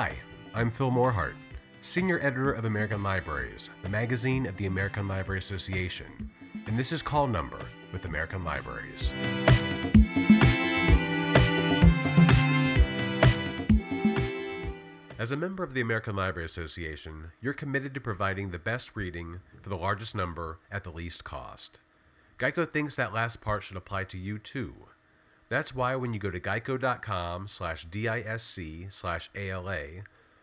[0.00, 0.16] Hi,
[0.54, 1.34] I'm Phil Morehart,
[1.80, 6.30] Senior Editor of American Libraries, the magazine of the American Library Association,
[6.68, 7.58] and this is Call Number
[7.92, 9.12] with American Libraries.
[15.18, 19.40] As a member of the American Library Association, you're committed to providing the best reading
[19.60, 21.80] for the largest number at the least cost.
[22.38, 24.74] Geico thinks that last part should apply to you too.
[25.48, 30.02] That's why when you go to geico.com slash DISC slash ALA,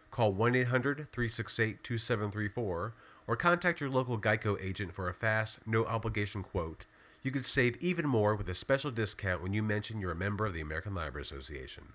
[0.10, 2.92] call 1-800-368-2734,
[3.28, 6.88] or contact your local Geico agent for a fast, no-obligation quote,
[7.22, 10.46] you could save even more with a special discount when you mention you're a member
[10.46, 11.94] of the American Library Association.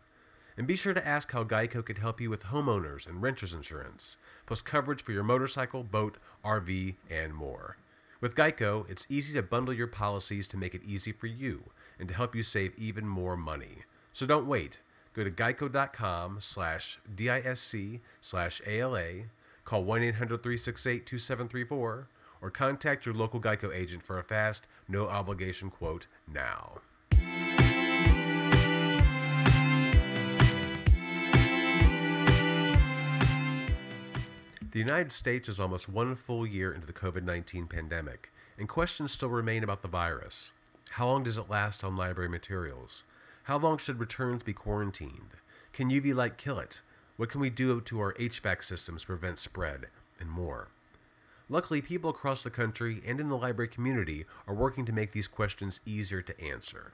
[0.57, 4.17] And be sure to ask how Geico could help you with homeowners and renters insurance,
[4.47, 7.77] plus coverage for your motorcycle, boat, RV, and more.
[8.21, 11.71] With Geico, it's easy to bundle your policies to make it easy for you
[12.01, 13.85] and to help you save even more money.
[14.13, 14.81] So don't wait.
[15.13, 19.27] Go to geico.com slash DISC slash ALA,
[19.65, 22.07] call 1-800-368-2734, or
[22.51, 26.79] contact your local Geico agent for a fast, no-obligation quote now.
[34.73, 39.11] The United States is almost one full year into the COVID 19 pandemic, and questions
[39.11, 40.53] still remain about the virus.
[40.95, 43.05] How long does it last on library materials?
[43.45, 45.37] How long should returns be quarantined?
[45.73, 46.81] Can UV light kill it?
[47.17, 49.87] What can we do to our HVAC systems to prevent spread?
[50.19, 50.67] And more.
[51.49, 55.29] Luckily, people across the country and in the library community are working to make these
[55.29, 56.91] questions easier to answer.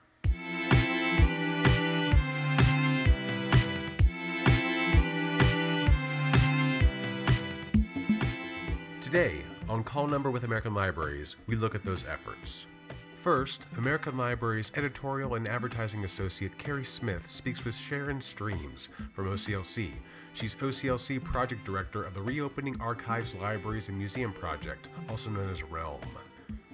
[9.00, 12.66] Today, on Call Number with American Libraries, we look at those efforts.
[13.26, 19.90] First, American Libraries editorial and advertising associate Carrie Smith speaks with Sharon Streams from OCLC.
[20.32, 25.64] She's OCLC project director of the Reopening Archives, Libraries, and Museum Project, also known as
[25.64, 26.02] REALM.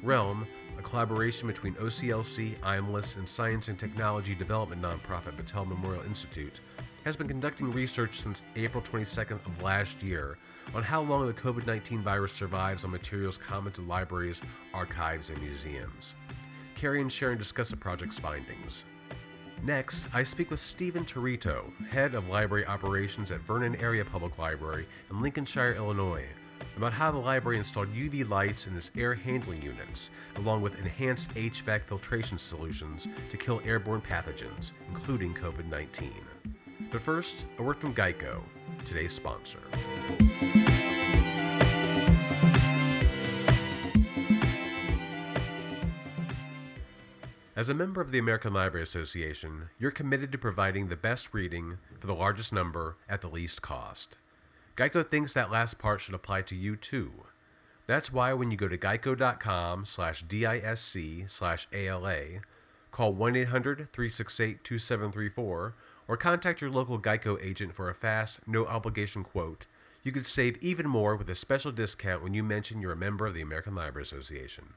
[0.03, 0.47] REALM,
[0.79, 6.61] a collaboration between OCLC, IMLS, and science and technology development nonprofit Battelle Memorial Institute,
[7.07, 10.37] has been conducting research since April 22nd of last year
[10.75, 14.43] on how long the COVID 19 virus survives on materials common to libraries,
[14.75, 16.15] archives, and museums.
[16.83, 18.83] Carrie and Sharon discuss the project's findings.
[19.63, 24.89] Next, I speak with Stephen Torito, head of library operations at Vernon Area Public Library
[25.09, 26.27] in Lincolnshire, Illinois,
[26.77, 31.33] about how the library installed UV lights in its air handling units, along with enhanced
[31.37, 36.13] HVAC filtration solutions to kill airborne pathogens, including COVID 19.
[36.91, 38.43] But first, a word from Geico,
[38.85, 39.61] today's sponsor.
[47.55, 51.77] As a member of the American Library Association, you're committed to providing the best reading
[52.01, 54.17] for the largest number at the least cost.
[54.75, 57.13] Geico thinks that last part should apply to you too.
[57.87, 60.97] That's why when you go to geico.com slash DISC
[61.27, 62.41] slash ALA,
[62.91, 65.75] call 1-800-368-2734, or
[66.17, 69.67] contact your local Geico agent for a fast, no-obligation quote,
[70.03, 73.27] you could save even more with a special discount when you mention you're a member
[73.27, 74.73] of the American Library Association.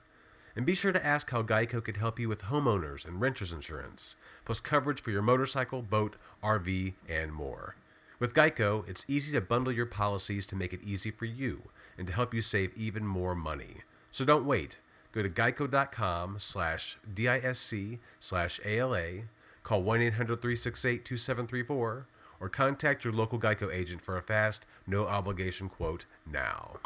[0.56, 4.16] And be sure to ask how Geico could help you with homeowners and renters insurance,
[4.46, 7.76] plus coverage for your motorcycle, boat, RV, and more.
[8.20, 11.64] With Geico, it's easy to bundle your policies to make it easy for you
[11.98, 13.82] and to help you save even more money.
[14.12, 14.78] So don't wait.
[15.12, 19.24] Go to geico.com slash DISC slash ALA,
[19.64, 22.06] call 1-800-368-2734, or
[22.50, 26.80] contact your local Geico agent for a fast, no-obligation quote now.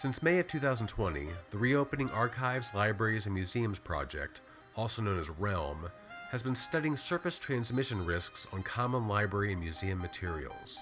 [0.00, 4.40] Since May of 2020, the Reopening Archives, Libraries, and Museums Project,
[4.74, 5.90] also known as REALM,
[6.30, 10.78] has been studying surface transmission risks on common library and museum materials.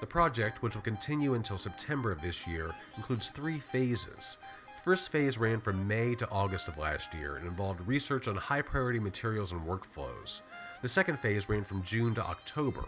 [0.00, 4.38] The project, which will continue until September of this year, includes three phases.
[4.76, 8.34] The first phase ran from May to August of last year and involved research on
[8.34, 10.40] high priority materials and workflows.
[10.82, 12.86] The second phase ran from June to October,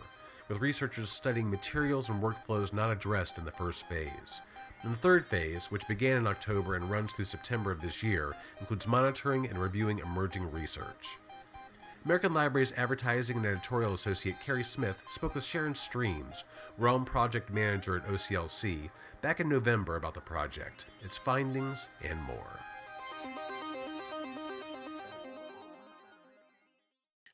[0.48, 4.40] with researchers studying materials and workflows not addressed in the first phase.
[4.84, 8.36] And the third phase, which began in October and runs through September of this year,
[8.60, 11.16] includes monitoring and reviewing emerging research.
[12.04, 16.44] American Library's advertising and editorial associate Carrie Smith spoke with Sharon Streams,
[16.76, 18.90] Realm Project Manager at OCLC,
[19.22, 22.60] back in November about the project, its findings, and more.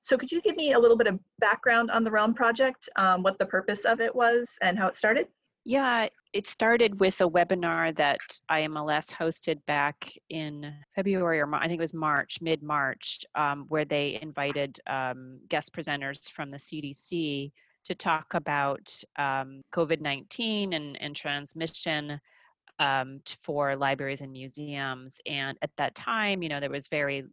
[0.05, 3.25] So could you give me a little bit of background on the Realm project, um,
[3.25, 5.26] what the purpose of it was, and how it started?
[5.64, 11.79] Yeah, it started with a webinar that IMLS hosted back in February or I think
[11.79, 17.50] it was March, mid March, um, where they invited um, guest presenters from the CDC
[17.85, 22.21] to talk about um, COVID 19 and, and transmission
[22.79, 25.21] um, for libraries and museums.
[25.27, 27.25] And at that time, you know, there was very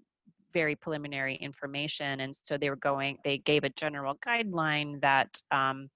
[0.54, 5.90] very preliminary information and so they were going they gave a general guideline that um,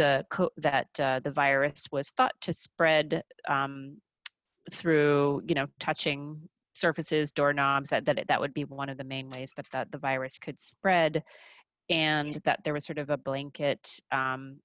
[0.00, 3.98] the that uh, the virus was thought to spread um,
[4.72, 6.40] through you know touching
[6.74, 9.98] surfaces doorknobs that that, that would be one of the main ways that, that the
[9.98, 11.22] virus could spread
[11.90, 14.56] and that there was sort of a blanket um,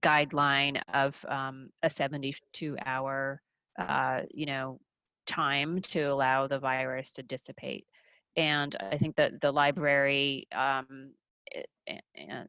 [0.00, 3.42] guideline of um, a 72 hour
[3.80, 4.78] uh, you know
[5.26, 7.84] time to allow the virus to dissipate.
[8.36, 11.14] And i think that the library um,
[11.52, 11.98] Eh, eh,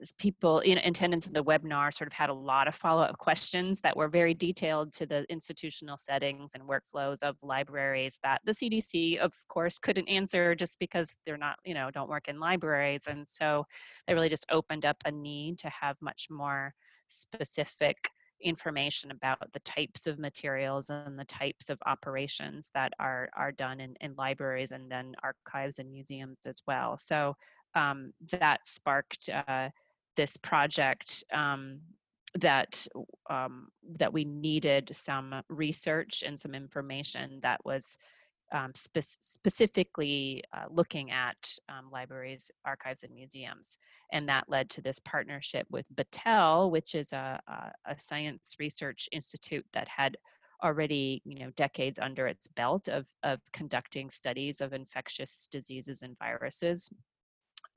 [0.02, 3.82] as people in attendance in the webinar sort of had a lot of follow-up questions
[3.82, 9.18] that were very detailed to the institutional settings and workflows of libraries that the CDC
[9.18, 13.08] of course couldn't answer just because they're not you know don't work in libraries.
[13.08, 13.66] And so
[14.08, 16.74] they really just opened up a need to have much more
[17.08, 17.98] specific
[18.46, 23.80] information about the types of materials and the types of operations that are are done
[23.80, 26.98] in, in libraries and then archives and museums as well.
[26.98, 27.36] So
[27.74, 29.70] um, that sparked uh,
[30.16, 31.80] this project um,
[32.36, 32.86] that
[33.30, 37.98] um, that we needed some research and some information that was
[38.52, 43.78] um, spe- specifically uh, looking at um, libraries, archives, and museums,
[44.12, 49.10] and that led to this partnership with Battelle, which is a, a, a science research
[49.12, 50.18] institute that had
[50.64, 56.18] already you know decades under its belt of, of conducting studies of infectious diseases and
[56.18, 56.90] viruses.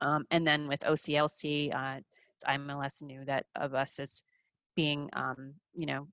[0.01, 1.99] Um, and then with OCLC, uh,
[2.47, 4.23] IMLS knew that of us as
[4.75, 6.07] being, um, you know,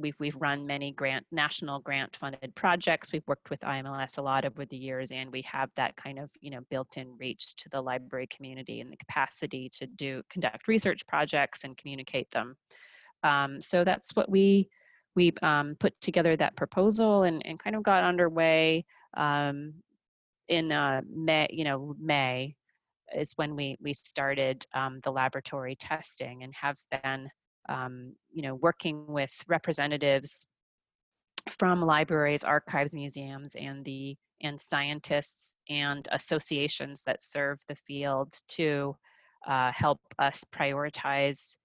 [0.00, 3.12] we've we've run many grant national grant funded projects.
[3.12, 6.30] We've worked with IMLS a lot over the years, and we have that kind of
[6.40, 11.06] you know built-in reach to the library community and the capacity to do conduct research
[11.06, 12.56] projects and communicate them.
[13.22, 14.68] Um, so that's what we
[15.14, 18.84] we um, put together that proposal and, and kind of got underway
[19.16, 19.74] um,
[20.48, 22.56] in uh, May, you know, May
[23.14, 27.28] is when we we started um, the laboratory testing and have been
[27.68, 30.46] um, you know working with representatives
[31.50, 38.96] from libraries archives museums and the and scientists and associations that serve the field to
[39.46, 41.56] uh, help us prioritize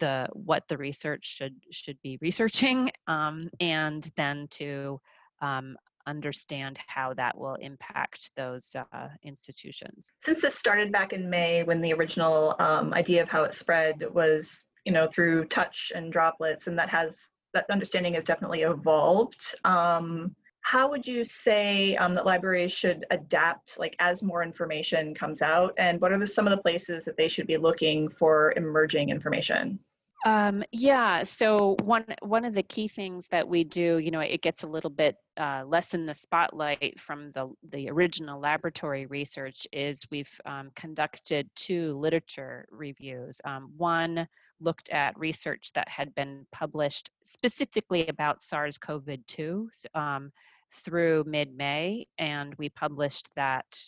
[0.00, 5.00] the what the research should should be researching um, and then to
[5.42, 10.10] um, understand how that will impact those uh, institutions.
[10.20, 14.02] Since this started back in May, when the original um, idea of how it spread
[14.12, 19.54] was, you know, through touch and droplets, and that has that understanding has definitely evolved.
[19.66, 25.42] Um, how would you say um, that libraries should adapt, like as more information comes
[25.42, 28.54] out, and what are the, some of the places that they should be looking for
[28.56, 29.78] emerging information?
[30.24, 34.40] Um, yeah, so one one of the key things that we do, you know, it
[34.40, 39.66] gets a little bit uh, less in the spotlight from the the original laboratory research
[39.70, 43.38] is we've um, conducted two literature reviews.
[43.44, 44.26] Um, one
[44.60, 50.32] looked at research that had been published specifically about SARS-CoV-2 um,
[50.72, 53.80] through mid-May, and we published that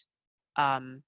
[0.57, 1.03] um,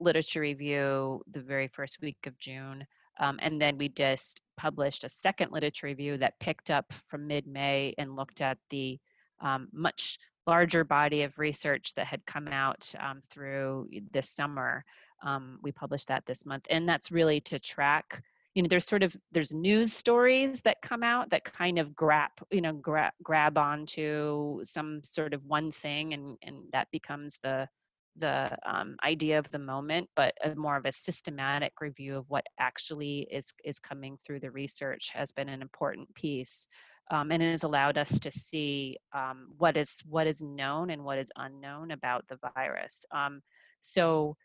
[0.00, 2.86] literature review the very first week of June.
[3.20, 7.94] Um, and then we just published a second literature review that picked up from mid-May
[7.96, 8.98] and looked at the
[9.40, 14.84] um, much larger body of research that had come out um, through this summer.
[15.22, 18.22] Um, we published that this month, and that's really to track.
[18.54, 22.30] You know, there's sort of there's news stories that come out that kind of grab
[22.50, 27.68] you know grab grab onto some sort of one thing, and and that becomes the
[28.16, 32.44] the um, idea of the moment, but a more of a systematic review of what
[32.58, 36.68] actually is is coming through the research has been an important piece,
[37.10, 41.02] um, and it has allowed us to see um, what is what is known and
[41.02, 43.04] what is unknown about the virus.
[43.10, 43.40] Um,
[43.80, 44.36] so,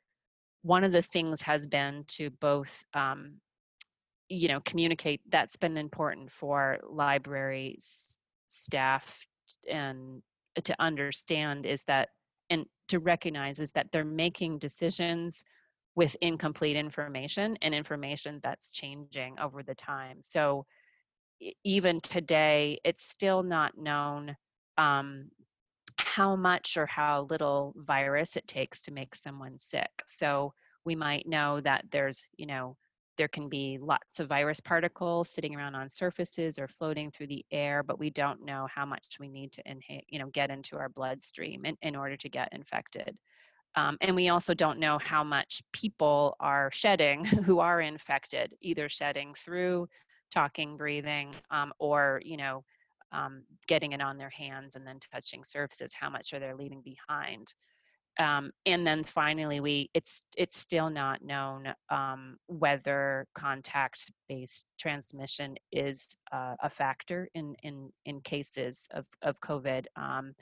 [0.64, 3.36] one of the things has been to both um,
[4.30, 8.18] you know communicate that's been important for libraries
[8.48, 9.26] staff
[9.70, 10.22] and
[10.64, 12.10] to understand is that
[12.50, 15.44] and to recognize is that they're making decisions
[15.96, 20.18] with incomplete information and information that's changing over the time.
[20.22, 20.66] So
[21.64, 24.36] even today, it's still not known
[24.78, 25.30] um,
[25.98, 29.90] how much or how little virus it takes to make someone sick.
[30.08, 30.54] So
[30.86, 32.78] we might know that there's, you know,
[33.20, 37.46] there can be lots of virus particles sitting around on surfaces or floating through the
[37.52, 40.78] air, but we don't know how much we need to inhale, you know, get into
[40.78, 43.18] our bloodstream in, in order to get infected.
[43.76, 48.88] Um, and we also don't know how much people are shedding who are infected, either
[48.88, 49.90] shedding through
[50.32, 52.64] talking, breathing, um, or, you know,
[53.12, 56.82] um, getting it on their hands and then touching surfaces, how much are they leaving
[56.82, 57.54] behind?
[58.20, 66.18] Um, and then finally, we it's it's still not known um, whether contact-based transmission is
[66.34, 69.86] uh, a factor in in in cases of of COVID.
[69.96, 70.34] Um,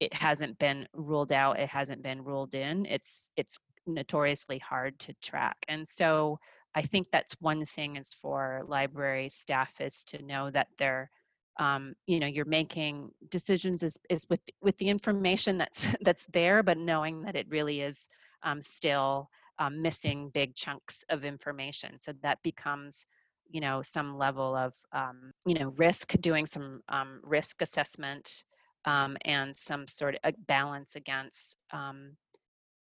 [0.00, 1.60] it hasn't been ruled out.
[1.60, 2.84] It hasn't been ruled in.
[2.86, 6.38] It's it's notoriously hard to track, and so
[6.74, 11.10] I think that's one thing is for library staff is to know that they're
[11.58, 16.62] um, you know you're making decisions is, is with with the information that's that's there
[16.62, 18.08] but knowing that it really is
[18.42, 19.28] um, still
[19.58, 22.00] um, missing big chunks of information.
[22.00, 23.06] So that becomes
[23.52, 28.44] you know some level of um, you know risk doing some um, risk assessment
[28.86, 31.58] um, and some sort of balance against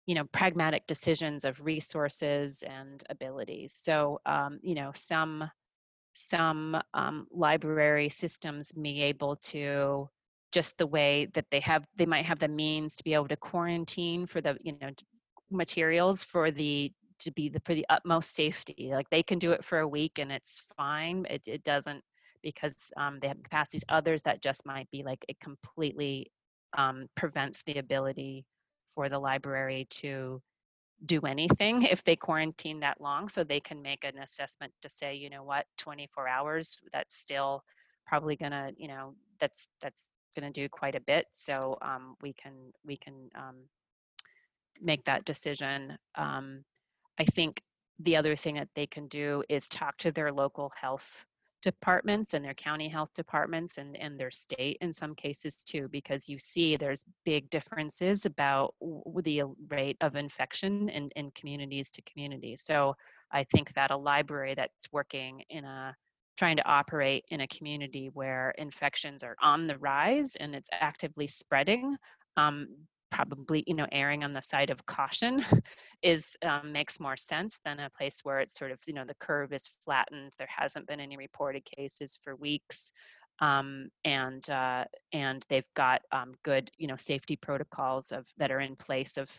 [0.05, 3.73] you know pragmatic decisions of resources and abilities.
[3.75, 4.19] So
[4.61, 5.49] you know some
[6.17, 10.09] some um, library systems be able to
[10.51, 13.35] just the way that they have they might have the means to be able to
[13.35, 14.89] quarantine for the you know
[15.51, 18.89] materials for the to be the for the utmost safety.
[18.91, 22.03] Like they can do it for a week and it's fine it, it doesn't
[22.43, 23.83] because um, they have capacities.
[23.89, 26.31] Others that just might be like it completely
[26.77, 28.45] um, prevents the ability
[28.89, 30.41] for the library to
[31.05, 35.15] do anything if they quarantine that long so they can make an assessment to say
[35.15, 35.65] you know what?
[35.77, 37.63] 24 hours that's still
[38.05, 41.25] probably gonna you know that's that's gonna do quite a bit.
[41.31, 42.53] So um, we can
[42.85, 43.55] we can um,
[44.81, 45.97] make that decision.
[46.15, 46.63] Um,
[47.19, 47.61] i think
[47.99, 51.25] the other thing that they can do is talk to their local health
[51.61, 56.29] departments and their county health departments and, and their state in some cases too, because
[56.29, 58.73] you see there's big differences about
[59.23, 62.61] the rate of infection in, in communities to communities.
[62.63, 62.95] So
[63.31, 65.95] I think that a library that's working in a
[66.37, 71.25] trying to operate in a community where infections are on the rise and it's actively
[71.25, 71.97] spreading
[72.37, 72.67] um,
[73.09, 75.43] probably you know erring on the side of caution
[76.03, 79.15] is um, makes more sense than a place where it's sort of you know the
[79.15, 82.91] curve is flattened there hasn't been any reported cases for weeks
[83.39, 84.83] um, and uh,
[85.13, 89.29] and they've got um, good you know safety protocols of that are in place of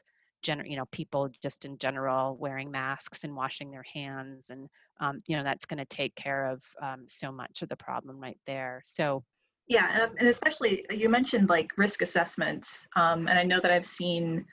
[0.43, 4.69] general you know people just in general wearing masks and washing their hands and
[5.01, 8.21] um, you know that's going to take care of um, so much of the problem
[8.21, 8.81] right there.
[8.85, 9.25] So
[9.69, 13.87] yeah, and, and especially you mentioned like risk assessment, um, and I know that I've
[13.87, 14.45] seen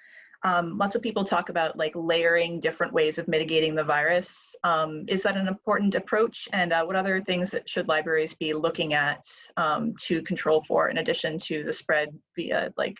[0.43, 4.55] um, lots of people talk about like layering different ways of mitigating the virus.
[4.63, 6.47] Um, is that an important approach?
[6.53, 9.25] And uh, what other things should libraries be looking at
[9.57, 12.95] um, to control for in addition to the spread via like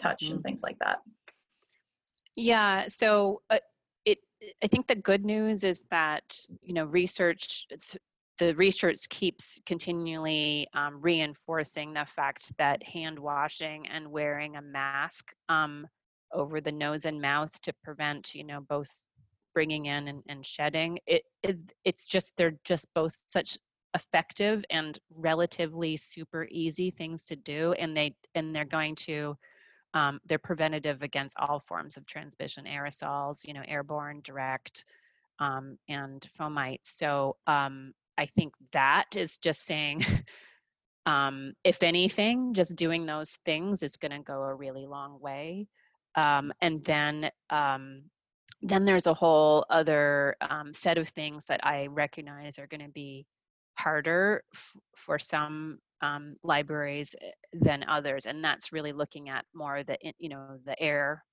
[0.00, 0.34] touch mm-hmm.
[0.34, 0.98] and things like that?
[2.36, 3.58] Yeah, so uh,
[4.06, 4.18] it.
[4.64, 7.98] I think the good news is that you know research th-
[8.38, 15.32] the research keeps continually um, reinforcing the fact that hand washing and wearing a mask
[15.48, 15.86] um,
[16.32, 19.02] over the nose and mouth to prevent, you know, both
[19.54, 23.58] bringing in and, and shedding, it, it it's just they're just both such
[23.94, 29.36] effective and relatively super easy things to do, and they and they're going to
[29.94, 34.86] um, they're preventative against all forms of transmission, aerosols, you know, airborne, direct,
[35.38, 36.86] um, and fomites.
[36.86, 40.02] So um, I think that is just saying,
[41.06, 45.66] um, if anything, just doing those things is going to go a really long way.
[46.14, 48.02] Um, and then, um,
[48.62, 52.92] then there's a whole other um, set of things that I recognize are going to
[52.92, 53.26] be
[53.78, 59.82] harder f- for some um, libraries eh, than others, and that's really looking at more
[59.82, 61.24] the you know the air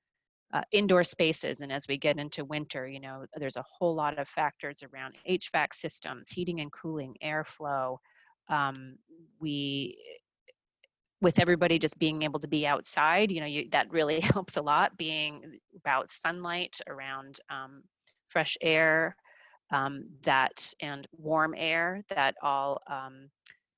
[0.53, 4.17] uh, indoor spaces and as we get into winter you know there's a whole lot
[4.17, 7.97] of factors around hvac systems heating and cooling airflow
[8.49, 8.95] um,
[9.39, 9.95] we
[11.21, 14.61] with everybody just being able to be outside you know you, that really helps a
[14.61, 17.83] lot being about sunlight around um,
[18.25, 19.15] fresh air
[19.71, 23.29] um, that and warm air that all um,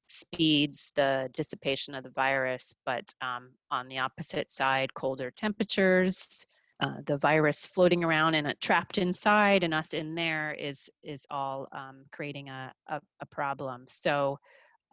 [0.07, 6.45] speeds the dissipation of the virus but um, on the opposite side colder temperatures
[6.81, 11.67] uh, the virus floating around and trapped inside and us in there is is all
[11.71, 14.37] um, creating a, a, a, problem so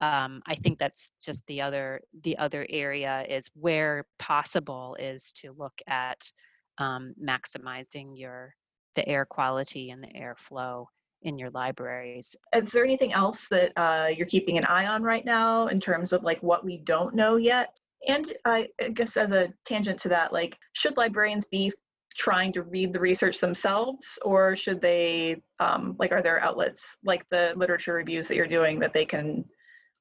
[0.00, 5.52] um, i think that's just the other the other area is where possible is to
[5.56, 6.30] look at
[6.78, 8.54] um, maximizing your
[8.94, 10.86] the air quality and the airflow
[11.22, 12.36] in your libraries.
[12.54, 16.12] Is there anything else that uh, you're keeping an eye on right now in terms
[16.12, 17.74] of like what we don't know yet?
[18.06, 21.72] And I guess as a tangent to that, like should librarians be
[22.16, 27.24] trying to read the research themselves or should they um, like are there outlets like
[27.30, 29.44] the literature reviews that you're doing that they can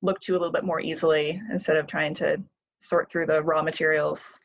[0.02, 2.38] look to a little bit more easily instead of trying to
[2.80, 4.40] sort through the raw materials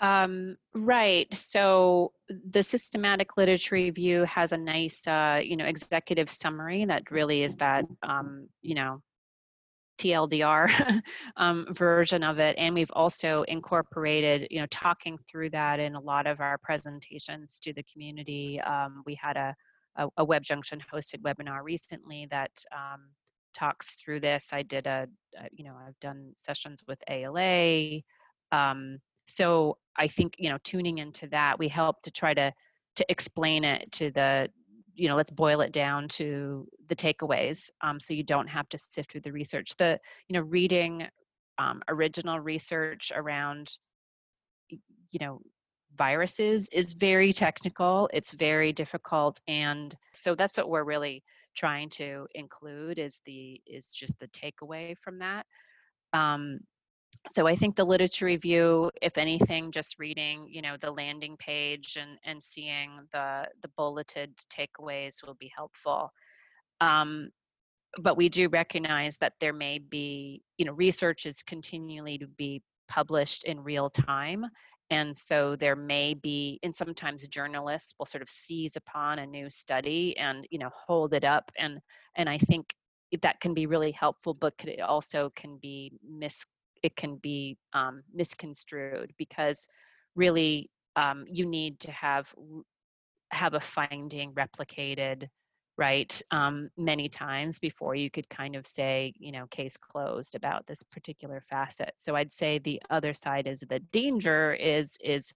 [0.00, 1.32] um, right.
[1.34, 7.42] So the systematic literature review has a nice, uh, you know, executive summary that really
[7.42, 9.02] is that, um, you know,
[10.00, 11.02] TLDR
[11.36, 12.56] um, version of it.
[12.58, 17.58] And we've also incorporated, you know, talking through that in a lot of our presentations
[17.60, 18.60] to the community.
[18.62, 19.54] Um, we had a,
[19.96, 23.02] a, a, WebJunction hosted webinar recently that um,
[23.54, 24.50] talks through this.
[24.52, 25.06] I did a,
[25.38, 28.00] a, you know, I've done sessions with ALA.
[28.52, 32.52] Um, so I think, you know, tuning into that, we help to try to
[32.96, 34.48] to explain it to the
[34.94, 38.78] you know let's boil it down to the takeaways um, so you don't have to
[38.78, 39.76] sift through the research.
[39.76, 41.06] The you know reading
[41.58, 43.76] um, original research around
[44.68, 45.40] you know
[45.96, 51.22] viruses is very technical it's very difficult and so that's what we're really
[51.56, 55.46] trying to include is the is just the takeaway from that.
[56.12, 56.60] Um,
[57.32, 61.98] so I think the literature review, if anything, just reading, you know, the landing page
[62.00, 66.10] and, and seeing the, the bulleted takeaways will be helpful.
[66.80, 67.30] Um,
[67.98, 72.62] but we do recognize that there may be, you know, research is continually to be
[72.88, 74.46] published in real time.
[74.90, 79.48] And so there may be, and sometimes journalists will sort of seize upon a new
[79.50, 81.50] study and, you know, hold it up.
[81.58, 81.78] And,
[82.16, 82.74] and I think
[83.22, 86.44] that can be really helpful, but it also can be mis
[86.82, 89.66] it can be um, misconstrued because
[90.16, 92.34] really um, you need to have
[93.32, 95.28] have a finding replicated
[95.78, 100.66] right um, many times before you could kind of say you know case closed about
[100.66, 101.92] this particular facet.
[101.96, 105.32] So i'd say the other side is the danger is is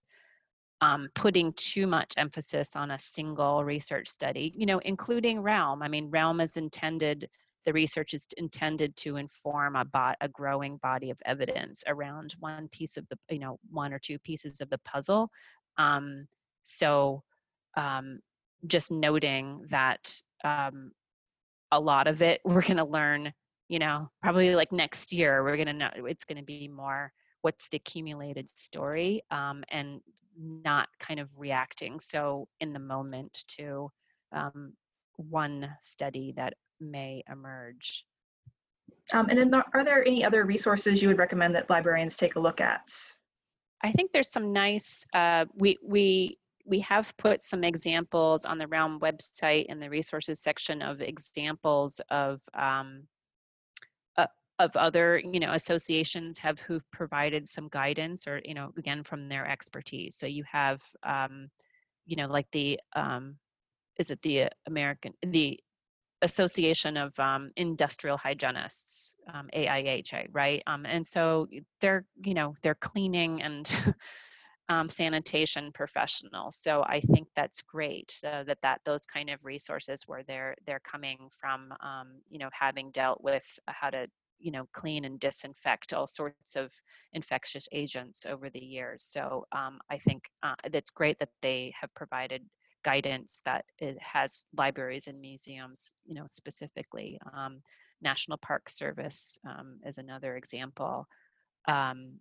[0.81, 5.81] um, putting too much emphasis on a single research study you know including realm.
[5.81, 7.29] I mean realm is intended
[7.65, 9.85] the research is intended to inform a,
[10.21, 14.19] a growing body of evidence around one piece of the, you know, one or two
[14.19, 15.29] pieces of the puzzle.
[15.77, 16.27] Um,
[16.63, 17.23] so
[17.75, 18.19] um,
[18.67, 20.11] just noting that
[20.43, 20.91] um,
[21.71, 23.33] a lot of it we're going to learn,
[23.67, 27.11] you know, probably like next year, we're going to know it's going to be more
[27.41, 30.01] what's the accumulated story um, and
[30.37, 33.89] not kind of reacting so in the moment to
[34.31, 34.73] um,
[35.17, 38.05] one study that may emerge.
[39.13, 42.39] Um, and then are there any other resources you would recommend that librarians take a
[42.39, 42.91] look at?
[43.83, 48.67] I think there's some nice, uh, we, we, we have put some examples on the
[48.67, 53.03] Realm website in the resources section of examples of um,
[54.17, 54.25] uh,
[54.59, 59.29] of other you know associations have who've provided some guidance or you know again from
[59.29, 60.15] their expertise.
[60.15, 61.49] So you have um,
[62.05, 63.35] you know like the um,
[63.99, 65.59] is it the American the
[66.25, 70.61] Association of um, Industrial Hygienists, um, AIHA, right?
[70.65, 71.47] Um, and so
[71.81, 73.71] they're, you know, they're cleaning and
[74.69, 76.57] um, sanitation professionals.
[76.59, 78.09] So I think that's great.
[78.09, 82.49] So that that those kind of resources where they're they're coming from, um, you know,
[82.51, 84.07] having dealt with how to
[84.39, 86.73] you know clean and disinfect all sorts of
[87.13, 91.93] infectious agents over the years so um, i think uh, that's great that they have
[91.93, 92.41] provided
[92.85, 97.19] guidance that it has libraries and museums, you know, specifically.
[97.33, 97.61] Um,
[98.01, 101.07] National Park Service um, is another example.
[101.67, 102.19] Um,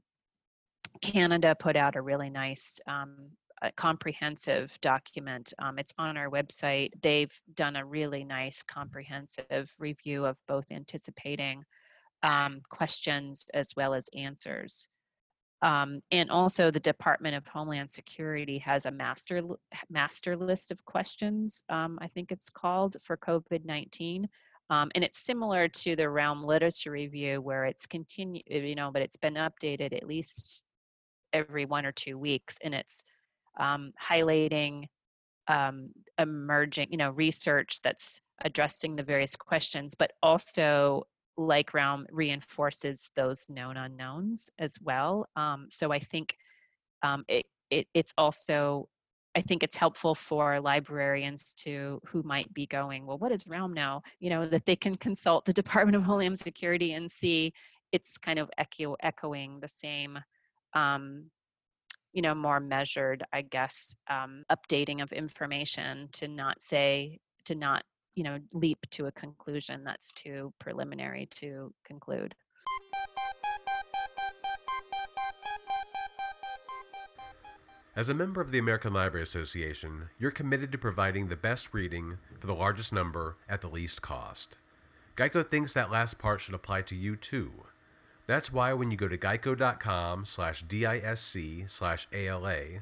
[1.03, 3.31] Canada put out a really nice um,
[3.63, 5.53] a comprehensive document.
[5.59, 6.91] Um, it's on our website.
[7.03, 11.65] They've done a really nice comprehensive review of both anticipating
[12.23, 14.89] um, questions as well as answers.
[15.65, 19.43] Um, and also the Department of Homeland Security has a master
[19.89, 24.27] master list of questions, um, I think it's called, for COVID-19.
[24.69, 29.01] Um, and it's similar to the Realm Literature Review where it's continue, you know, but
[29.01, 30.63] it's been updated at least
[31.33, 33.03] every one or two weeks and it's
[33.59, 34.85] um, highlighting
[35.49, 43.11] um, emerging, you know, research that's addressing the various questions, but also like realm reinforces
[43.17, 46.37] those known unknowns as well um, so i think
[47.03, 48.89] um, it, it, it's also
[49.35, 53.73] i think it's helpful for librarians to who might be going well what is realm
[53.73, 54.03] now?
[54.21, 57.53] You know that they can consult the department of homeland security and see
[57.93, 60.19] it's kind of echo, echoing the same
[60.75, 61.31] um,
[62.13, 67.83] you know more measured i guess um, updating of information to not say to not
[68.15, 72.35] you know leap to a conclusion that's too preliminary to conclude
[77.97, 82.19] As a member of the American Library Association, you're committed to providing the best reading
[82.41, 84.59] for the largest number at the least cost.
[85.17, 87.53] Geico thinks that last part should apply to you too.
[88.27, 91.37] That's why when you go to geico.com slash DISC
[91.69, 92.81] slash ALA,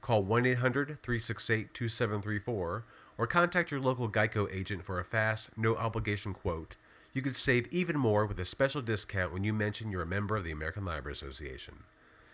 [0.00, 2.84] call 1-800-368-2734,
[3.16, 6.76] or contact your local Geico agent for a fast, no-obligation quote,
[7.12, 10.36] you could save even more with a special discount when you mention you're a member
[10.36, 11.84] of the American Library Association.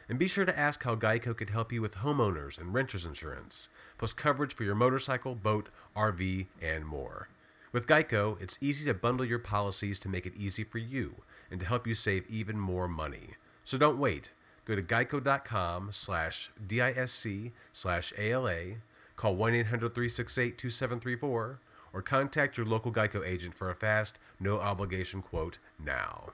[0.08, 3.68] And be sure to ask how Geico could help you with homeowners and renters insurance,
[3.98, 7.28] plus coverage for your motorcycle, boat, RV, and more.
[7.72, 11.16] With Geico, it's easy to bundle your policies to make it easy for you
[11.50, 13.34] and to help you save even more money.
[13.62, 14.32] So don't wait.
[14.64, 18.76] Go to geico.com slash DISC slash ALA,
[19.20, 21.58] call 1-800-368-2734, or
[22.02, 26.30] contact your local Geico agent for a fast, no-obligation quote now.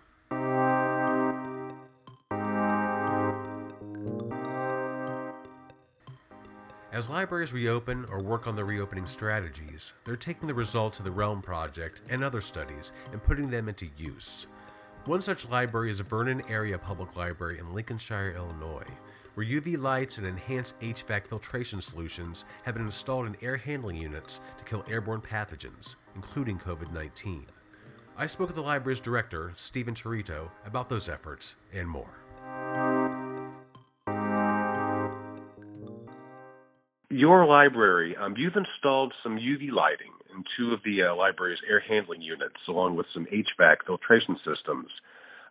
[6.93, 11.11] As libraries reopen or work on their reopening strategies, they're taking the results of the
[11.11, 14.47] Realm Project and other studies and putting them into use.
[15.07, 18.87] One such library is Vernon Area Public Library in Lincolnshire, Illinois,
[19.37, 24.41] where UV lights and enhanced HVAC filtration solutions have been installed in air handling units
[24.57, 27.47] to kill airborne pathogens, including COVID 19.
[28.17, 32.15] I spoke with the library's director, Stephen Torito, about those efforts and more.
[37.17, 41.81] your library, um, you've installed some UV lighting in two of the uh, library's air
[41.81, 44.89] handling units, along with some HVAC filtration systems,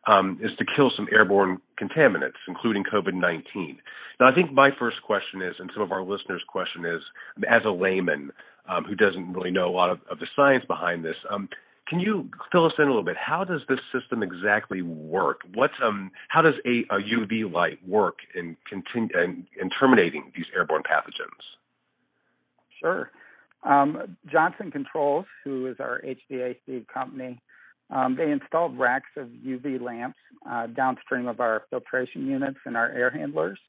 [0.07, 3.77] um, is to kill some airborne contaminants, including COVID 19.
[4.19, 7.01] Now, I think my first question is, and some of our listeners' question is,
[7.49, 8.31] as a layman
[8.69, 11.49] um, who doesn't really know a lot of, of the science behind this, um,
[11.87, 13.15] can you fill us in a little bit?
[13.17, 15.41] How does this system exactly work?
[15.53, 20.45] What, um, how does a, a UV light work in, continu- in, in terminating these
[20.55, 21.43] airborne pathogens?
[22.79, 23.11] Sure.
[23.63, 27.39] Um, Johnson Controls, who is our HVAC company,
[27.89, 30.17] um, they installed racks of UV lamps
[30.49, 33.59] uh, downstream of our filtration units and our air handlers.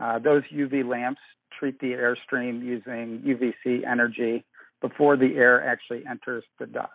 [0.00, 1.20] Uh, those UV lamps
[1.58, 4.44] treat the airstream using UVC energy
[4.80, 6.94] before the air actually enters the ducts.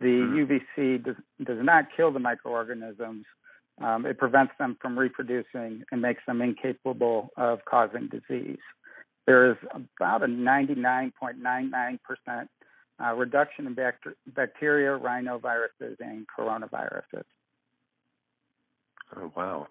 [0.00, 0.80] The mm-hmm.
[0.80, 3.24] UVC does, does not kill the microorganisms.
[3.80, 8.58] Um, it prevents them from reproducing and makes them incapable of causing disease
[9.30, 12.00] there is about a 99.99%
[13.02, 17.24] uh, reduction in bacter- bacteria, rhinoviruses, and coronaviruses.
[19.16, 19.66] Oh, wow.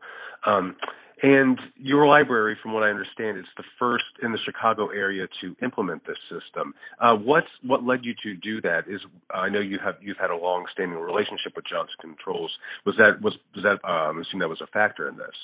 [0.46, 0.76] Um,
[1.22, 5.56] and your library, from what I understand, is the first in the Chicago area to
[5.62, 6.74] implement this system.
[7.00, 8.88] Uh, what's what led you to do that?
[8.88, 9.02] Is
[9.34, 12.52] uh, I know you have you've had a long-standing relationship with Johnson Controls.
[12.86, 15.36] Was that was was that um, I assume that was a factor in this?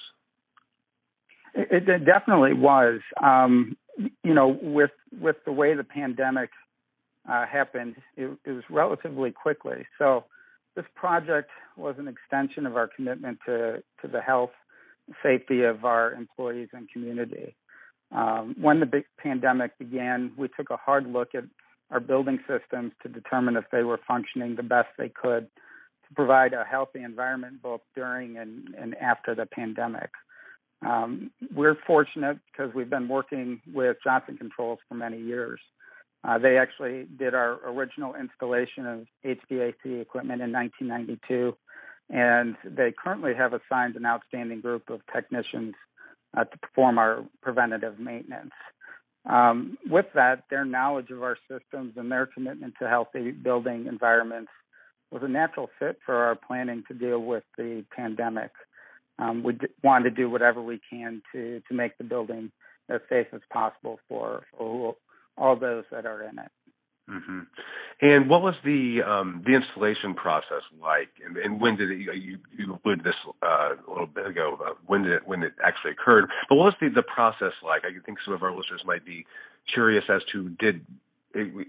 [1.55, 3.01] It, it definitely was.
[3.21, 3.75] Um,
[4.23, 6.51] you know, with with the way the pandemic
[7.29, 9.85] uh, happened, it, it was relatively quickly.
[9.97, 10.25] So
[10.75, 14.51] this project was an extension of our commitment to to the health
[15.23, 17.55] safety of our employees and community.
[18.11, 21.43] Um, when the big pandemic began, we took a hard look at
[21.91, 25.47] our building systems to determine if they were functioning the best they could
[26.07, 30.09] to provide a healthy environment both during and, and after the pandemic.
[30.85, 35.59] Um, we're fortunate because we've been working with Johnson Controls for many years.
[36.25, 41.55] Uh, they actually did our original installation of HVAC equipment in 1992,
[42.09, 45.75] and they currently have assigned an outstanding group of technicians
[46.35, 48.51] uh, to perform our preventative maintenance.
[49.29, 54.51] Um, with that, their knowledge of our systems and their commitment to healthy building environments
[55.11, 58.51] was a natural fit for our planning to deal with the pandemic
[59.17, 62.51] um, we d- want to do whatever we can to to make the building
[62.89, 64.95] as safe as possible for, for
[65.37, 66.51] all those that are in it.
[67.09, 67.39] Mm-hmm.
[68.01, 71.09] And what was the um, the installation process like?
[71.23, 74.57] And, and when did it, you you alluded this uh, a little bit ago?
[74.87, 76.25] When did it when it actually occurred?
[76.49, 77.83] But what was the the process like?
[77.85, 79.25] I think some of our listeners might be
[79.71, 80.81] curious as to did
[81.35, 81.67] it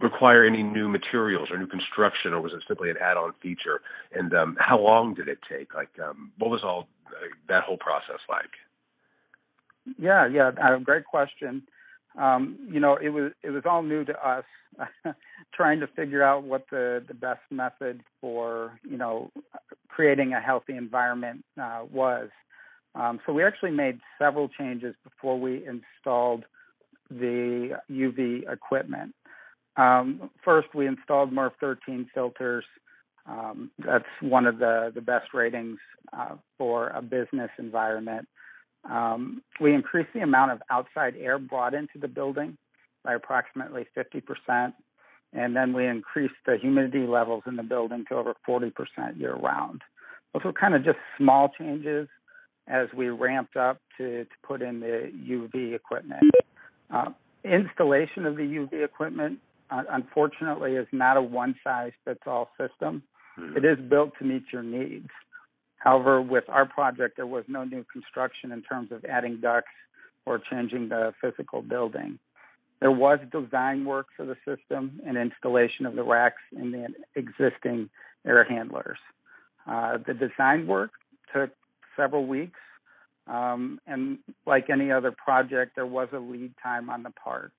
[0.00, 3.80] require any new materials or new construction, or was it simply an add-on feature?
[4.12, 5.74] And um, how long did it take?
[5.74, 8.50] Like, um, what was all uh, that whole process like?
[9.98, 11.62] Yeah, yeah, uh, great question.
[12.18, 14.44] Um, you know, it was it was all new to us,
[15.54, 19.30] trying to figure out what the the best method for you know
[19.88, 22.28] creating a healthy environment uh, was.
[22.94, 26.44] Um, so we actually made several changes before we installed
[27.10, 29.14] the UV equipment.
[29.76, 32.64] Um, first, we installed MERV 13 filters.
[33.26, 35.78] Um, that's one of the, the best ratings
[36.12, 38.26] uh, for a business environment.
[38.88, 42.56] Um, we increased the amount of outside air brought into the building
[43.04, 44.72] by approximately 50%.
[45.32, 48.72] And then we increased the humidity levels in the building to over 40%
[49.18, 49.82] year round.
[50.32, 52.08] Those were kind of just small changes
[52.66, 56.22] as we ramped up to, to put in the UV equipment.
[56.90, 57.10] Uh,
[57.44, 59.38] installation of the UV equipment,
[59.70, 63.02] uh, unfortunately, is not a one size fits all system.
[63.38, 63.56] Mm-hmm.
[63.58, 65.08] It is built to meet your needs.
[65.78, 69.70] However, with our project, there was no new construction in terms of adding ducts
[70.26, 72.18] or changing the physical building.
[72.80, 77.90] There was design work for the system and installation of the racks in the existing
[78.26, 78.98] air handlers.
[79.66, 80.90] Uh, the design work
[81.32, 81.50] took
[81.96, 82.60] several weeks,
[83.26, 87.52] um, and like any other project, there was a lead time on the parts.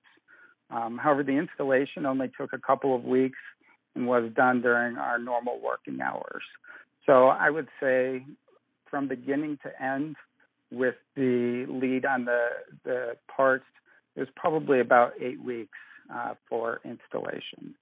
[0.70, 3.38] Um, however, the installation only took a couple of weeks
[3.94, 6.42] and was done during our normal working hours.
[7.06, 8.24] So I would say
[8.90, 10.16] from beginning to end,
[10.72, 12.46] with the lead on the
[12.84, 13.64] the parts
[14.16, 15.78] it was probably about eight weeks
[16.12, 17.74] uh, for installation.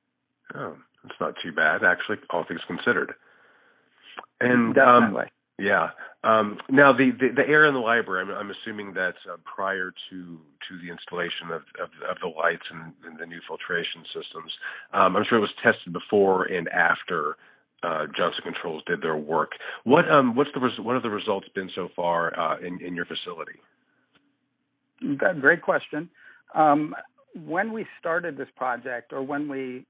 [0.54, 3.12] Oh, it's not too bad, actually, all things considered.
[4.40, 5.24] And definitely.
[5.24, 5.28] Um,
[5.58, 5.88] yeah.
[6.22, 8.22] Um, now the, the, the air in the library.
[8.22, 12.66] I'm, I'm assuming that's uh, prior to to the installation of of, of the lights
[12.70, 14.52] and, and, the new filtration systems.
[14.92, 17.36] Um, I'm sure it was tested before and after
[17.82, 19.52] uh, Johnson Controls did their work.
[19.84, 22.94] What um what's the res- what have the results been so far uh, in in
[22.94, 23.58] your facility?
[25.40, 26.10] Great question.
[26.54, 26.94] Um,
[27.46, 29.86] when we started this project, or when we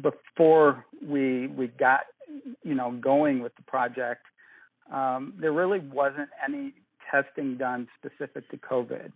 [0.00, 2.00] before we we got
[2.62, 4.22] you know going with the project,
[4.92, 6.74] um, there really wasn't any
[7.10, 9.12] testing done specific to COVID.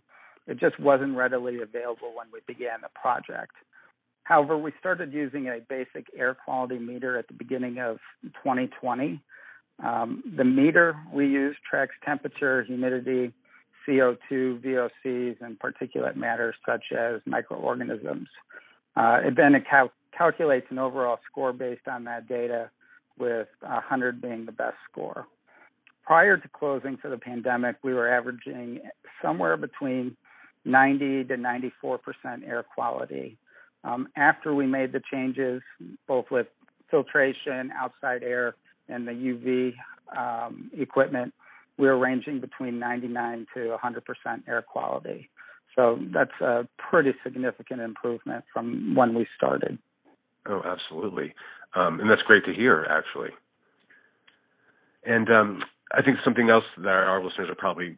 [0.47, 3.53] It just wasn't readily available when we began the project.
[4.23, 9.21] However, we started using a basic air quality meter at the beginning of 2020.
[9.83, 13.33] Um, the meter we use tracks temperature, humidity,
[13.87, 18.29] CO2, VOCs, and particulate matter such as microorganisms.
[18.95, 22.69] Uh, it then cal- calculates an overall score based on that data,
[23.17, 25.27] with 100 being the best score.
[26.03, 28.79] Prior to closing for the pandemic, we were averaging
[29.21, 30.17] somewhere between
[30.65, 33.37] 90 to 94 percent air quality.
[33.83, 35.61] Um, after we made the changes,
[36.07, 36.47] both with
[36.89, 38.55] filtration, outside air,
[38.87, 39.73] and the UV
[40.17, 41.33] um, equipment,
[41.77, 45.29] we're ranging between 99 to 100% air quality.
[45.75, 49.79] So that's a pretty significant improvement from when we started.
[50.47, 51.33] Oh, absolutely.
[51.75, 53.29] Um, and that's great to hear, actually.
[55.05, 57.97] And um, I think something else that our listeners are probably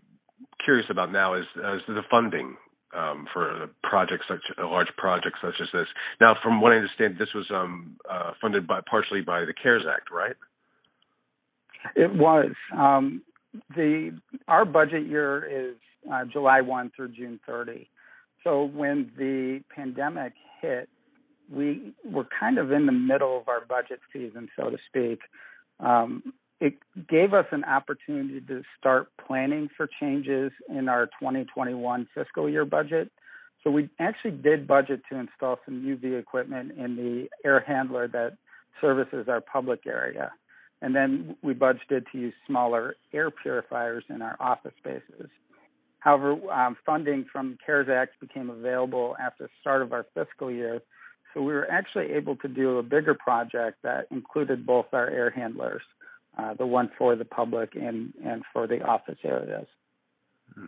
[0.63, 2.55] curious about now is, is the funding
[2.95, 5.87] um, for projects such a large project such as this.
[6.21, 9.83] Now, from what I understand, this was um, uh, funded by partially by the CARES
[9.91, 10.35] Act, right?
[11.95, 12.51] It was.
[12.75, 13.21] Um,
[13.75, 15.75] the our budget year is
[16.11, 17.87] uh, July 1 through June 30.
[18.43, 20.89] So when the pandemic hit,
[21.51, 25.19] we were kind of in the middle of our budget season, so to speak.
[25.79, 26.75] Um, it
[27.07, 33.11] gave us an opportunity to start planning for changes in our 2021 fiscal year budget.
[33.63, 38.37] So we actually did budget to install some UV equipment in the air handler that
[38.79, 40.31] services our public area.
[40.81, 45.29] And then we budgeted to use smaller air purifiers in our office spaces.
[45.99, 50.81] However, um, funding from CARES Act became available after the start of our fiscal year,
[51.35, 55.29] so we were actually able to do a bigger project that included both our air
[55.29, 55.81] handlers,
[56.37, 59.67] uh, the one for the public and, and for the office areas.
[60.53, 60.65] Hmm.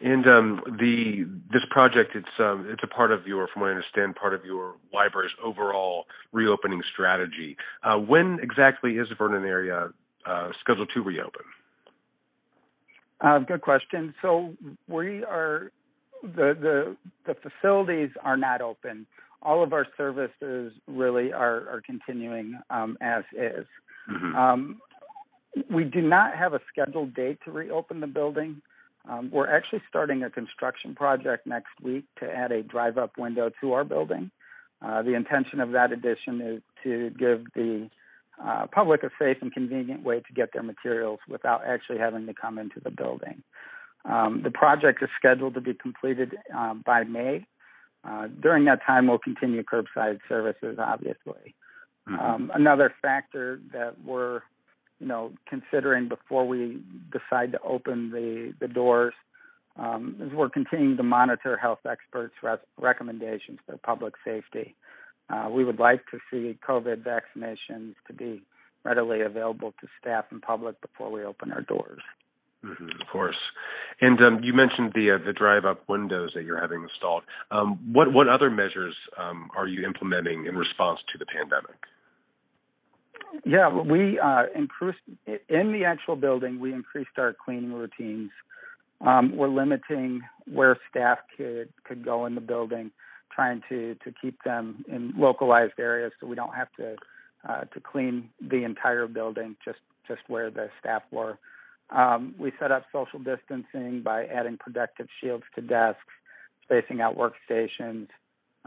[0.00, 3.70] And um, the this project, it's um, it's a part of your, from what I
[3.70, 7.56] understand, part of your library's overall reopening strategy.
[7.82, 9.90] Uh, when exactly is the Vernon area
[10.26, 11.42] uh, scheduled to reopen?
[13.20, 14.14] Uh, good question.
[14.20, 14.54] So
[14.88, 15.70] we are
[16.22, 19.06] the the the facilities are not open.
[19.42, 23.66] All of our services really are are continuing um, as is.
[24.10, 24.36] Mm-hmm.
[24.36, 24.80] Um,
[25.70, 28.62] we do not have a scheduled date to reopen the building.
[29.08, 33.50] Um, we're actually starting a construction project next week to add a drive up window
[33.60, 34.30] to our building.
[34.84, 37.88] Uh, the intention of that addition is to give the
[38.42, 42.34] uh, public a safe and convenient way to get their materials without actually having to
[42.34, 43.42] come into the building.
[44.04, 47.46] Um, the project is scheduled to be completed uh, by May.
[48.02, 51.54] Uh, during that time, we'll continue curbside services, obviously.
[52.08, 52.18] Mm-hmm.
[52.18, 54.42] Um, another factor that we're
[55.00, 59.14] you know, considering before we decide to open the, the doors
[59.76, 62.34] um, we're continuing to monitor health experts'
[62.78, 64.74] recommendations for public safety.
[65.28, 68.42] Uh, we would like to see COVID vaccinations to be
[68.84, 72.02] readily available to staff and public before we open our doors.
[72.64, 73.36] Mm-hmm, of course.
[74.00, 77.24] And um, you mentioned the uh, the drive up windows that you're having installed.
[77.50, 81.76] Um, what what other measures um, are you implementing in response to the pandemic?
[83.44, 86.60] Yeah, we uh, increased in the actual building.
[86.60, 88.30] We increased our cleaning routines.
[89.00, 92.90] Um, we're limiting where staff could could go in the building,
[93.34, 96.96] trying to to keep them in localized areas so we don't have to
[97.48, 101.38] uh, to clean the entire building, just just where the staff were.
[101.90, 106.00] Um, we set up social distancing by adding protective shields to desks,
[106.62, 108.08] spacing out workstations,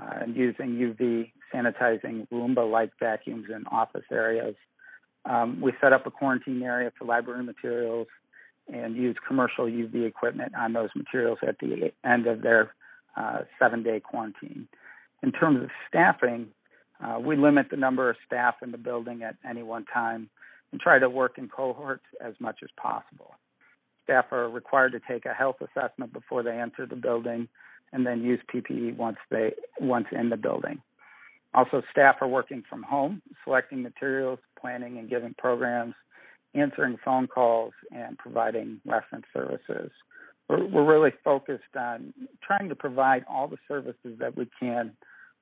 [0.01, 4.55] uh, and using UV sanitizing Roomba-like vacuums in office areas.
[5.25, 8.07] Um, we set up a quarantine area for library materials
[8.71, 12.73] and use commercial UV equipment on those materials at the end of their
[13.15, 14.67] uh, seven-day quarantine.
[15.23, 16.47] In terms of staffing,
[17.03, 20.29] uh, we limit the number of staff in the building at any one time
[20.71, 23.35] and try to work in cohorts as much as possible.
[24.03, 27.47] Staff are required to take a health assessment before they enter the building
[27.93, 30.81] and then use PPE once they once in the building.
[31.53, 35.95] Also, staff are working from home, selecting materials, planning and giving programs,
[36.53, 39.91] answering phone calls, and providing reference services.
[40.49, 44.91] We're, we're really focused on trying to provide all the services that we can,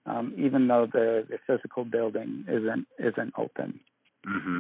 [0.05, 3.79] um, even though the, the physical building isn't isn't open.
[4.27, 4.59] Mm-hmm.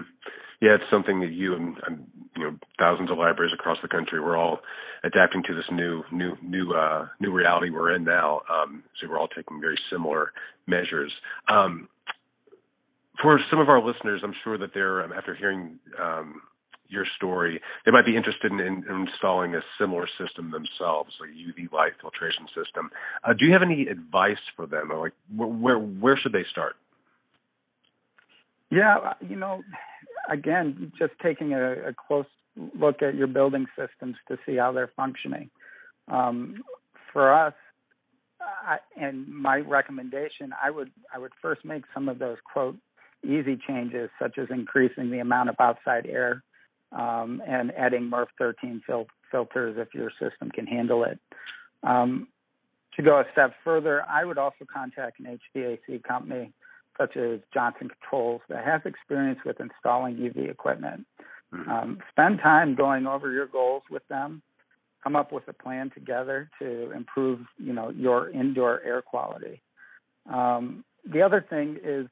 [0.61, 4.21] Yeah, it's something that you and, and you know thousands of libraries across the country
[4.21, 4.59] we're all
[5.03, 8.41] adapting to this new new new uh, new reality we're in now.
[8.49, 10.31] Um, so we're all taking very similar
[10.67, 11.11] measures.
[11.49, 11.89] Um,
[13.21, 16.41] for some of our listeners, I'm sure that they're um, after hearing um,
[16.89, 21.71] your story, they might be interested in, in, installing a similar system themselves, a UV
[21.71, 22.91] light filtration system.
[23.23, 26.75] Uh, do you have any advice for them, like where where should they start?
[28.75, 29.63] Yeah, you know,
[30.29, 32.25] again, just taking a, a close
[32.77, 35.49] look at your building systems to see how they're functioning.
[36.09, 36.61] Um,
[37.13, 37.53] for us,
[38.41, 42.75] I, and my recommendation, I would I would first make some of those quote
[43.23, 46.43] easy changes, such as increasing the amount of outside air
[46.91, 51.17] um, and adding MERV 13 fil- filters if your system can handle it.
[51.81, 52.27] Um,
[52.97, 56.51] to go a step further, I would also contact an HVAC company
[56.97, 61.05] such as Johnson Controls that has experience with installing UV equipment.
[61.53, 61.69] Mm-hmm.
[61.69, 64.41] Um, spend time going over your goals with them.
[65.03, 69.61] Come up with a plan together to improve, you know, your indoor air quality.
[70.31, 72.07] Um, the other thing is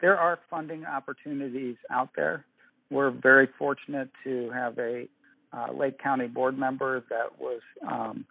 [0.00, 2.44] there are funding opportunities out there.
[2.90, 5.08] We're very fortunate to have a
[5.52, 8.26] uh, Lake County board member that was um,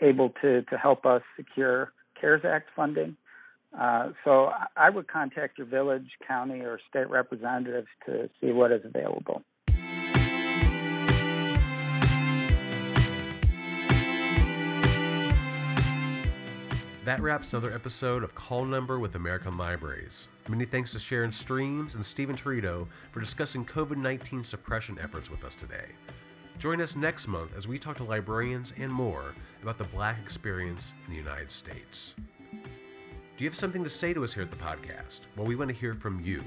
[0.00, 3.16] able to to help us secure CARES Act funding.
[3.78, 8.82] Uh, so I would contact your village, county, or state representatives to see what is
[8.84, 9.42] available.
[17.04, 20.28] That wraps another episode of Call Number with American Libraries.
[20.48, 25.44] Many thanks to Sharon Streams and Stephen Torito for discussing COVID 19 suppression efforts with
[25.44, 25.88] us today.
[26.58, 30.94] Join us next month as we talk to librarians and more about the Black experience
[31.04, 32.14] in the United States.
[33.36, 35.22] Do you have something to say to us here at the podcast?
[35.36, 36.44] Well, we want to hear from you.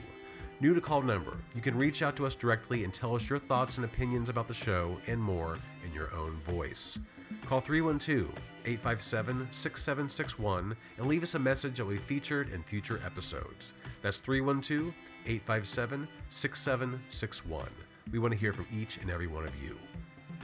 [0.61, 3.39] New to call number, you can reach out to us directly and tell us your
[3.39, 6.97] thoughts and opinions about the show and more in your own voice.
[7.45, 8.29] Call 312
[8.65, 13.73] 857 6761 and leave us a message that will be featured in future episodes.
[14.01, 14.93] That's 312
[15.25, 17.67] 857 6761.
[18.13, 19.77] We want to hear from each and every one of you.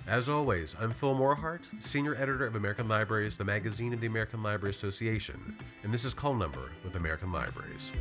[0.05, 4.43] As always, I'm Phil Morehart, Senior Editor of American Libraries, the magazine of the American
[4.43, 7.93] Library Association, and this is Call Number with American Libraries.